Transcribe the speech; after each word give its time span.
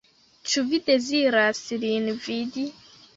Ĉu 0.53 0.61
vi 0.69 0.79
deziras 0.87 1.59
lin 1.83 2.09
vidi? 2.25 2.65